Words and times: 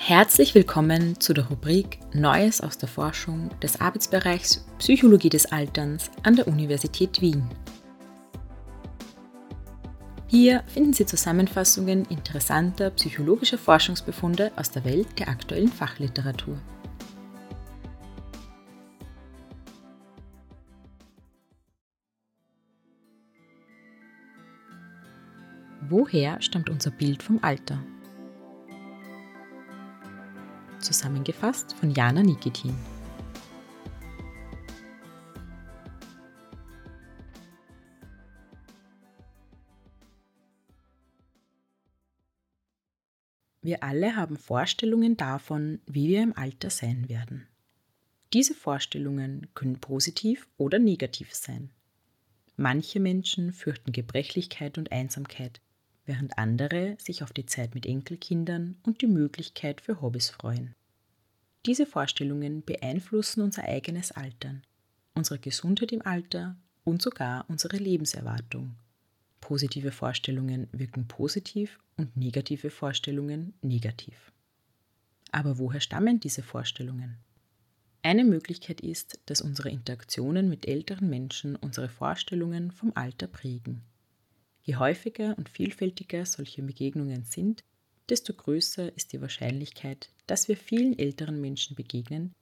Herzlich 0.00 0.54
willkommen 0.54 1.20
zu 1.20 1.34
der 1.34 1.48
Rubrik 1.48 1.98
Neues 2.14 2.62
aus 2.62 2.78
der 2.78 2.88
Forschung 2.88 3.50
des 3.60 3.80
Arbeitsbereichs 3.80 4.64
Psychologie 4.78 5.28
des 5.28 5.46
Alterns 5.52 6.10
an 6.22 6.36
der 6.36 6.46
Universität 6.46 7.20
Wien. 7.20 7.46
Hier 10.28 10.62
finden 10.68 10.94
Sie 10.94 11.04
Zusammenfassungen 11.04 12.06
interessanter 12.06 12.90
psychologischer 12.90 13.58
Forschungsbefunde 13.58 14.52
aus 14.56 14.70
der 14.70 14.84
Welt 14.84 15.08
der 15.18 15.28
aktuellen 15.28 15.68
Fachliteratur. 15.68 16.58
Woher 25.90 26.40
stammt 26.40 26.70
unser 26.70 26.92
Bild 26.92 27.22
vom 27.22 27.40
Alter? 27.42 27.78
Zusammengefasst 30.80 31.74
von 31.74 31.90
Jana 31.90 32.22
Nikitin. 32.22 32.74
Wir 43.68 43.82
alle 43.82 44.16
haben 44.16 44.38
Vorstellungen 44.38 45.18
davon, 45.18 45.80
wie 45.86 46.08
wir 46.08 46.22
im 46.22 46.34
Alter 46.34 46.70
sein 46.70 47.08
werden. 47.10 47.46
Diese 48.32 48.54
Vorstellungen 48.54 49.48
können 49.54 49.78
positiv 49.78 50.48
oder 50.56 50.78
negativ 50.78 51.34
sein. 51.34 51.70
Manche 52.56 52.98
Menschen 52.98 53.52
fürchten 53.52 53.92
Gebrechlichkeit 53.92 54.78
und 54.78 54.90
Einsamkeit, 54.90 55.60
während 56.08 56.38
andere 56.38 56.96
sich 56.98 57.22
auf 57.22 57.32
die 57.32 57.46
Zeit 57.46 57.74
mit 57.74 57.86
Enkelkindern 57.86 58.76
und 58.82 59.02
die 59.02 59.06
Möglichkeit 59.06 59.80
für 59.80 60.00
Hobbys 60.00 60.30
freuen. 60.30 60.74
Diese 61.66 61.86
Vorstellungen 61.86 62.64
beeinflussen 62.64 63.42
unser 63.42 63.64
eigenes 63.64 64.10
Altern, 64.12 64.62
unsere 65.14 65.38
Gesundheit 65.38 65.92
im 65.92 66.04
Alter 66.04 66.56
und 66.84 67.02
sogar 67.02 67.44
unsere 67.48 67.76
Lebenserwartung. 67.76 68.74
Positive 69.40 69.92
Vorstellungen 69.92 70.66
wirken 70.72 71.06
positiv 71.06 71.78
und 71.96 72.16
negative 72.16 72.70
Vorstellungen 72.70 73.52
negativ. 73.60 74.32
Aber 75.30 75.58
woher 75.58 75.80
stammen 75.80 76.20
diese 76.20 76.42
Vorstellungen? 76.42 77.18
Eine 78.02 78.24
Möglichkeit 78.24 78.80
ist, 78.80 79.20
dass 79.26 79.42
unsere 79.42 79.68
Interaktionen 79.68 80.48
mit 80.48 80.66
älteren 80.66 81.10
Menschen 81.10 81.56
unsere 81.56 81.88
Vorstellungen 81.88 82.70
vom 82.70 82.92
Alter 82.94 83.26
prägen. 83.26 83.82
Je 84.62 84.76
häufiger 84.76 85.36
und 85.38 85.48
vielfältiger 85.48 86.26
solche 86.26 86.62
Begegnungen 86.62 87.24
sind, 87.24 87.64
desto 88.08 88.32
größer 88.32 88.94
ist 88.96 89.12
die 89.12 89.20
Wahrscheinlichkeit, 89.20 90.10
dass 90.26 90.48
wir 90.48 90.56
vielen 90.56 90.98
älteren 90.98 91.40
Menschen 91.40 91.76
begegnen, 91.76 92.34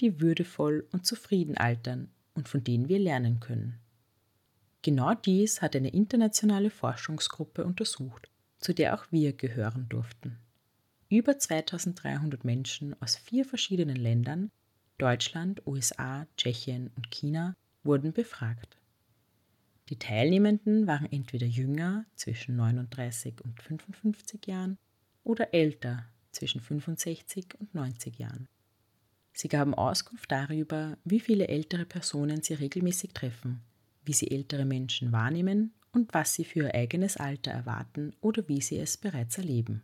die 0.00 0.20
würdevoll 0.20 0.86
und 0.92 1.06
zufrieden 1.06 1.56
altern 1.56 2.10
und 2.34 2.48
von 2.48 2.64
denen 2.64 2.88
wir 2.88 2.98
lernen 2.98 3.40
können. 3.40 3.78
Genau 4.82 5.14
dies 5.14 5.62
hat 5.62 5.76
eine 5.76 5.90
internationale 5.90 6.70
Forschungsgruppe 6.70 7.64
untersucht, 7.64 8.28
zu 8.58 8.74
der 8.74 8.94
auch 8.94 9.06
wir 9.10 9.32
gehören 9.32 9.88
durften. 9.88 10.38
Über 11.08 11.38
2300 11.38 12.44
Menschen 12.44 13.00
aus 13.00 13.16
vier 13.16 13.44
verschiedenen 13.44 13.96
Ländern 13.96 14.50
Deutschland, 14.98 15.66
USA, 15.66 16.26
Tschechien 16.36 16.90
und 16.96 17.10
China 17.10 17.56
wurden 17.82 18.12
befragt. 18.12 18.76
Die 19.88 19.98
Teilnehmenden 19.98 20.86
waren 20.86 21.10
entweder 21.10 21.46
jünger, 21.46 22.06
zwischen 22.14 22.56
39 22.56 23.40
und 23.42 23.60
55 23.60 24.46
Jahren, 24.46 24.78
oder 25.24 25.52
älter, 25.52 26.06
zwischen 26.30 26.60
65 26.60 27.54
und 27.58 27.74
90 27.74 28.18
Jahren. 28.18 28.48
Sie 29.32 29.48
gaben 29.48 29.74
Auskunft 29.74 30.30
darüber, 30.30 30.96
wie 31.04 31.20
viele 31.20 31.48
ältere 31.48 31.84
Personen 31.84 32.42
sie 32.42 32.54
regelmäßig 32.54 33.12
treffen, 33.12 33.62
wie 34.04 34.12
sie 34.12 34.30
ältere 34.30 34.64
Menschen 34.64 35.12
wahrnehmen 35.12 35.72
und 35.92 36.12
was 36.14 36.34
sie 36.34 36.44
für 36.44 36.60
ihr 36.60 36.74
eigenes 36.74 37.16
Alter 37.16 37.50
erwarten 37.50 38.14
oder 38.20 38.46
wie 38.48 38.60
sie 38.60 38.78
es 38.78 38.96
bereits 38.96 39.38
erleben. 39.38 39.82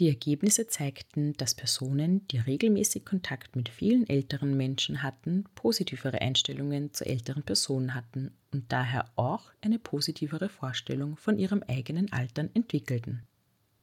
Die 0.00 0.08
Ergebnisse 0.08 0.66
zeigten, 0.66 1.34
dass 1.34 1.54
Personen, 1.54 2.26
die 2.28 2.38
regelmäßig 2.38 3.04
Kontakt 3.04 3.54
mit 3.54 3.68
vielen 3.68 4.08
älteren 4.08 4.56
Menschen 4.56 5.04
hatten, 5.04 5.44
positivere 5.54 6.20
Einstellungen 6.20 6.92
zu 6.92 7.06
älteren 7.06 7.44
Personen 7.44 7.94
hatten 7.94 8.32
und 8.50 8.72
daher 8.72 9.12
auch 9.14 9.52
eine 9.60 9.78
positivere 9.78 10.48
Vorstellung 10.48 11.16
von 11.16 11.38
ihrem 11.38 11.62
eigenen 11.68 12.12
Altern 12.12 12.50
entwickelten. 12.54 13.22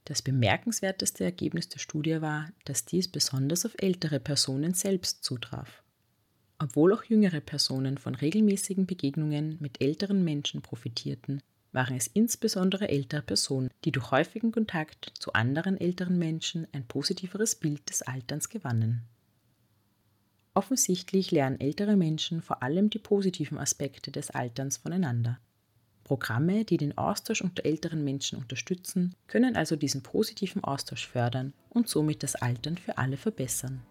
Das 0.03 0.21
bemerkenswerteste 0.21 1.23
Ergebnis 1.23 1.69
der 1.69 1.79
Studie 1.79 2.21
war, 2.21 2.51
dass 2.65 2.83
dies 2.83 3.07
besonders 3.07 3.65
auf 3.65 3.75
ältere 3.77 4.19
Personen 4.19 4.73
selbst 4.73 5.23
zutraf. 5.23 5.81
Obwohl 6.59 6.93
auch 6.93 7.05
jüngere 7.05 7.39
Personen 7.39 7.97
von 7.97 8.15
regelmäßigen 8.15 8.85
Begegnungen 8.85 9.57
mit 9.61 9.81
älteren 9.81 10.25
Menschen 10.25 10.61
profitierten, 10.61 11.41
waren 11.71 11.95
es 11.95 12.07
insbesondere 12.07 12.89
ältere 12.89 13.21
Personen, 13.21 13.69
die 13.85 13.91
durch 13.91 14.11
häufigen 14.11 14.51
Kontakt 14.51 15.13
zu 15.19 15.33
anderen 15.33 15.79
älteren 15.79 16.17
Menschen 16.17 16.67
ein 16.71 16.85
positiveres 16.85 17.55
Bild 17.55 17.89
des 17.89 18.01
Alterns 18.01 18.49
gewannen. 18.49 19.03
Offensichtlich 20.53 21.31
lernen 21.31 21.61
ältere 21.61 21.95
Menschen 21.95 22.41
vor 22.41 22.61
allem 22.61 22.89
die 22.89 22.99
positiven 22.99 23.57
Aspekte 23.57 24.11
des 24.11 24.31
Alterns 24.31 24.77
voneinander. 24.77 25.39
Programme, 26.03 26.65
die 26.65 26.75
den 26.75 26.97
Austausch 26.97 27.41
unter 27.41 27.65
älteren 27.65 28.03
Menschen 28.03 28.37
unterstützen, 28.37 29.15
können 29.27 29.55
also 29.55 29.77
diesen 29.77 30.03
positiven 30.03 30.61
Austausch 30.61 31.07
fördern 31.07 31.53
und 31.69 31.87
somit 31.87 32.21
das 32.21 32.35
Altern 32.35 32.77
für 32.77 32.97
alle 32.97 33.15
verbessern. 33.15 33.81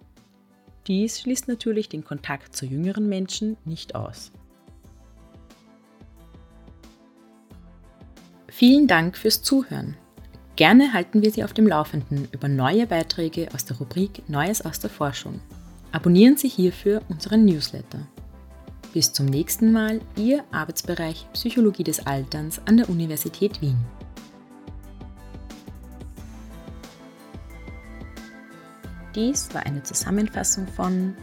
Dies 0.87 1.21
schließt 1.21 1.49
natürlich 1.49 1.89
den 1.89 2.05
Kontakt 2.05 2.55
zu 2.55 2.67
jüngeren 2.67 3.09
Menschen 3.09 3.57
nicht 3.65 3.95
aus. 3.95 4.33
Vielen 8.51 8.89
Dank 8.89 9.17
fürs 9.17 9.43
Zuhören. 9.43 9.97
Gerne 10.57 10.93
halten 10.93 11.23
wir 11.23 11.31
Sie 11.31 11.45
auf 11.45 11.53
dem 11.53 11.67
Laufenden 11.67 12.29
über 12.33 12.49
neue 12.49 12.87
Beiträge 12.87 13.49
aus 13.55 13.65
der 13.65 13.79
Rubrik 13.79 14.29
Neues 14.29 14.61
aus 14.61 14.81
der 14.81 14.91
Forschung. 14.91 15.41
Abonnieren 15.93 16.37
Sie 16.37 16.49
hierfür 16.49 17.01
unseren 17.09 17.45
Newsletter. 17.45 18.07
Bis 18.93 19.13
zum 19.13 19.27
nächsten 19.27 19.73
Mal, 19.73 20.01
Ihr 20.17 20.45
Arbeitsbereich 20.51 21.27
Psychologie 21.33 21.85
des 21.85 22.05
Alterns 22.07 22.61
an 22.67 22.77
der 22.77 22.91
Universität 22.91 23.63
Wien. 23.63 23.79
Dies 29.15 29.49
war 29.55 29.65
eine 29.65 29.83
Zusammenfassung 29.85 30.67
von 30.67 31.15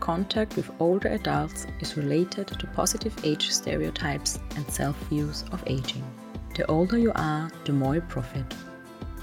Contact 0.00 0.54
with 0.56 0.70
older 0.78 1.10
adults 1.12 1.66
is 1.80 1.96
related 1.96 2.46
to 2.46 2.66
positive 2.74 3.14
age 3.24 3.50
stereotypes 3.50 4.38
and 4.56 4.70
self-views 4.70 5.44
of 5.50 5.62
aging. 5.66 6.04
The 6.54 6.70
older 6.70 6.98
you 6.98 7.10
are, 7.16 7.50
the 7.64 7.72
more 7.72 7.96
you 7.96 8.00
profit. 8.02 8.44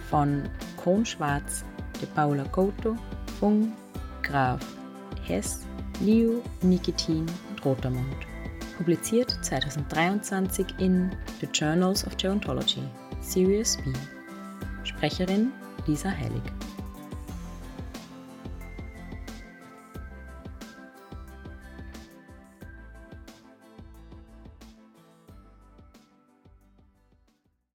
Von 0.10 0.50
Kohn 0.76 1.06
Schwarz, 1.06 1.64
de 2.00 2.08
Paula 2.08 2.44
Couto, 2.52 2.98
Fung, 3.40 3.72
Graf, 4.22 4.60
Hess, 5.24 5.66
Liu, 6.02 6.42
Nikitin 6.62 7.26
und 7.50 7.66
Rotermund. 7.66 8.18
Publiziert 8.78 9.38
2023 9.44 10.66
in 10.80 11.16
The 11.40 11.48
Journals 11.54 12.06
of 12.06 12.18
Gerontology, 12.18 12.84
Series 13.22 13.78
B. 13.78 13.94
Sprecherin 14.84 15.54
Lisa 15.88 16.10
Heilig. 16.10 16.44